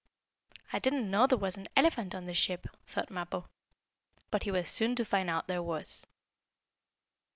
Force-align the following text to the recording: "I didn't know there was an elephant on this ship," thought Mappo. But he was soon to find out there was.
"I 0.73 0.79
didn't 0.79 1.11
know 1.11 1.27
there 1.27 1.37
was 1.37 1.57
an 1.57 1.67
elephant 1.77 2.15
on 2.15 2.25
this 2.25 2.35
ship," 2.35 2.65
thought 2.87 3.11
Mappo. 3.11 3.47
But 4.31 4.41
he 4.41 4.49
was 4.49 4.67
soon 4.67 4.95
to 4.95 5.05
find 5.05 5.29
out 5.29 5.45
there 5.47 5.61
was. 5.61 6.03